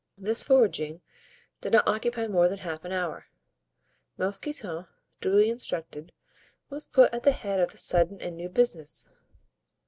[0.17, 1.01] This foraging
[1.61, 3.27] did not occupy more than half an hour.
[4.17, 4.87] Mousqueton,
[5.19, 6.11] duly instructed,
[6.71, 9.11] was put at the head of this sudden and new business.